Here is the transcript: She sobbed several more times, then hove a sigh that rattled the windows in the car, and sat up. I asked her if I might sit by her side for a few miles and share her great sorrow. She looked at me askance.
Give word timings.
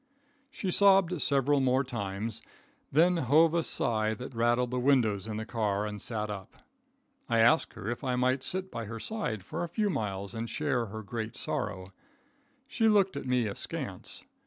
She 0.49 0.71
sobbed 0.71 1.21
several 1.21 1.59
more 1.59 1.83
times, 1.83 2.41
then 2.91 3.17
hove 3.17 3.53
a 3.53 3.61
sigh 3.61 4.15
that 4.15 4.33
rattled 4.33 4.71
the 4.71 4.79
windows 4.79 5.27
in 5.27 5.37
the 5.37 5.45
car, 5.45 5.85
and 5.85 6.01
sat 6.01 6.27
up. 6.27 6.55
I 7.29 7.37
asked 7.37 7.73
her 7.73 7.87
if 7.87 8.03
I 8.03 8.15
might 8.15 8.43
sit 8.43 8.71
by 8.71 8.85
her 8.85 8.99
side 8.99 9.43
for 9.45 9.63
a 9.63 9.69
few 9.69 9.91
miles 9.91 10.33
and 10.33 10.49
share 10.49 10.87
her 10.87 11.03
great 11.03 11.35
sorrow. 11.37 11.93
She 12.67 12.89
looked 12.89 13.15
at 13.15 13.27
me 13.27 13.45
askance. 13.45 14.23